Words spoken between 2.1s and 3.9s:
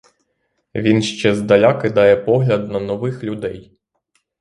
погляд на нових людей.